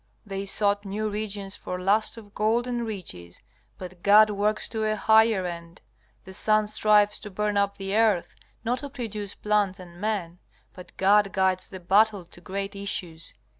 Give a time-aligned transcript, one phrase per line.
[0.25, 3.39] They sought new regions for lust of gold and riches,
[3.77, 5.79] but God works to a higher end.
[6.25, 8.33] The sun strives to burn up the earth,
[8.63, 10.39] not to produce plants and men,
[10.73, 13.35] but God guides the battle to great issues.